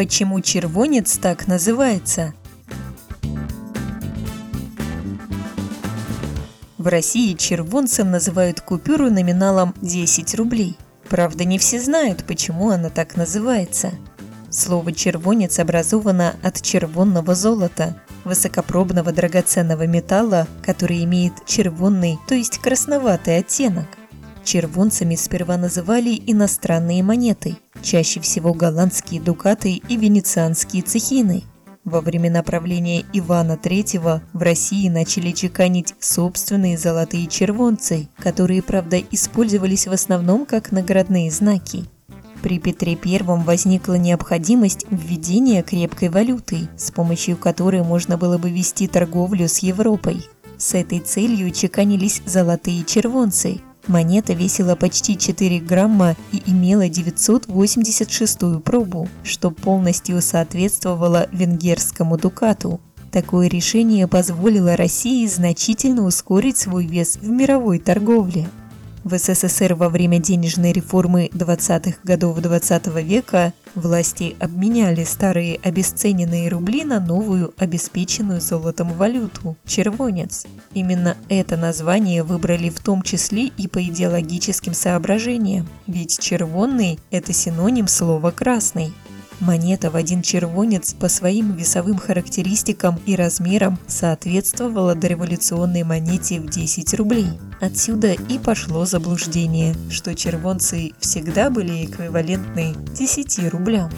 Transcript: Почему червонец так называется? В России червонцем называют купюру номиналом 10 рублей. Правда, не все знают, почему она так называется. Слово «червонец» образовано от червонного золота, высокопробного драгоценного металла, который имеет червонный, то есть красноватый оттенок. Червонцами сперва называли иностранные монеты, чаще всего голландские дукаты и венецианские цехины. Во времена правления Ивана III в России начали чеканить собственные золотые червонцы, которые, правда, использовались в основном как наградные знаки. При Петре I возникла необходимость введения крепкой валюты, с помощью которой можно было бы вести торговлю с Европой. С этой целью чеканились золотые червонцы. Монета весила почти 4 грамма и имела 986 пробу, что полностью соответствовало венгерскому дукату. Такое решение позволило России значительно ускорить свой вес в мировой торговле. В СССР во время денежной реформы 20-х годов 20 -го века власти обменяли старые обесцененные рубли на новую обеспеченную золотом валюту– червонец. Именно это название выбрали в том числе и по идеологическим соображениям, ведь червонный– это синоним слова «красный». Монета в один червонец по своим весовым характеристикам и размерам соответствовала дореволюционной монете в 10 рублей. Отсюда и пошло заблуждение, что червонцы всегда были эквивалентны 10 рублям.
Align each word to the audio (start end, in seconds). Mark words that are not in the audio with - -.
Почему 0.00 0.40
червонец 0.40 1.18
так 1.18 1.46
называется? 1.46 2.32
В 6.78 6.86
России 6.86 7.34
червонцем 7.34 8.10
называют 8.10 8.62
купюру 8.62 9.10
номиналом 9.10 9.74
10 9.82 10.36
рублей. 10.36 10.78
Правда, 11.10 11.44
не 11.44 11.58
все 11.58 11.78
знают, 11.78 12.24
почему 12.24 12.70
она 12.70 12.88
так 12.88 13.18
называется. 13.18 13.92
Слово 14.48 14.92
«червонец» 14.94 15.58
образовано 15.58 16.34
от 16.42 16.62
червонного 16.62 17.34
золота, 17.34 18.02
высокопробного 18.24 19.12
драгоценного 19.12 19.86
металла, 19.86 20.48
который 20.62 21.04
имеет 21.04 21.44
червонный, 21.44 22.18
то 22.26 22.34
есть 22.34 22.56
красноватый 22.56 23.36
оттенок. 23.36 23.84
Червонцами 24.44 25.14
сперва 25.14 25.58
называли 25.58 26.18
иностранные 26.26 27.02
монеты, 27.02 27.58
чаще 27.82 28.20
всего 28.20 28.54
голландские 28.54 29.20
дукаты 29.20 29.80
и 29.88 29.96
венецианские 29.96 30.82
цехины. 30.82 31.44
Во 31.84 32.02
времена 32.02 32.42
правления 32.42 33.04
Ивана 33.14 33.58
III 33.60 34.20
в 34.32 34.42
России 34.42 34.88
начали 34.88 35.32
чеканить 35.32 35.94
собственные 35.98 36.76
золотые 36.76 37.26
червонцы, 37.26 38.08
которые, 38.18 38.62
правда, 38.62 39.00
использовались 39.10 39.86
в 39.86 39.92
основном 39.92 40.44
как 40.44 40.72
наградные 40.72 41.30
знаки. 41.30 41.86
При 42.42 42.58
Петре 42.58 42.98
I 43.02 43.20
возникла 43.22 43.94
необходимость 43.94 44.86
введения 44.90 45.62
крепкой 45.62 46.08
валюты, 46.08 46.68
с 46.76 46.90
помощью 46.90 47.36
которой 47.36 47.82
можно 47.82 48.16
было 48.16 48.38
бы 48.38 48.50
вести 48.50 48.86
торговлю 48.86 49.48
с 49.48 49.58
Европой. 49.58 50.24
С 50.56 50.74
этой 50.74 51.00
целью 51.00 51.50
чеканились 51.50 52.22
золотые 52.26 52.84
червонцы. 52.84 53.60
Монета 53.90 54.32
весила 54.34 54.76
почти 54.76 55.18
4 55.18 55.58
грамма 55.58 56.16
и 56.32 56.40
имела 56.46 56.88
986 56.88 58.62
пробу, 58.62 59.08
что 59.24 59.50
полностью 59.50 60.22
соответствовало 60.22 61.28
венгерскому 61.32 62.16
дукату. 62.16 62.80
Такое 63.10 63.48
решение 63.48 64.06
позволило 64.06 64.76
России 64.76 65.26
значительно 65.26 66.04
ускорить 66.04 66.56
свой 66.56 66.86
вес 66.86 67.16
в 67.16 67.28
мировой 67.28 67.80
торговле. 67.80 68.48
В 69.02 69.16
СССР 69.16 69.74
во 69.74 69.88
время 69.88 70.18
денежной 70.18 70.72
реформы 70.72 71.30
20-х 71.32 71.96
годов 72.04 72.38
20 72.38 72.86
-го 72.88 73.02
века 73.02 73.54
власти 73.74 74.36
обменяли 74.38 75.04
старые 75.04 75.58
обесцененные 75.62 76.50
рубли 76.50 76.84
на 76.84 77.00
новую 77.00 77.54
обеспеченную 77.56 78.42
золотом 78.42 78.92
валюту– 78.92 79.56
червонец. 79.66 80.44
Именно 80.74 81.16
это 81.30 81.56
название 81.56 82.22
выбрали 82.22 82.68
в 82.68 82.80
том 82.80 83.00
числе 83.00 83.46
и 83.46 83.68
по 83.68 83.82
идеологическим 83.82 84.74
соображениям, 84.74 85.66
ведь 85.86 86.18
червонный– 86.18 86.98
это 87.10 87.32
синоним 87.32 87.88
слова 87.88 88.30
«красный». 88.30 88.92
Монета 89.40 89.90
в 89.90 89.96
один 89.96 90.20
червонец 90.20 90.92
по 90.92 91.08
своим 91.08 91.52
весовым 91.56 91.96
характеристикам 91.96 93.00
и 93.06 93.16
размерам 93.16 93.78
соответствовала 93.86 94.94
дореволюционной 94.94 95.82
монете 95.82 96.40
в 96.40 96.50
10 96.50 96.94
рублей. 96.94 97.26
Отсюда 97.60 98.12
и 98.12 98.38
пошло 98.38 98.84
заблуждение, 98.84 99.74
что 99.88 100.14
червонцы 100.14 100.92
всегда 100.98 101.48
были 101.48 101.86
эквивалентны 101.86 102.74
10 102.94 103.50
рублям. 103.50 103.90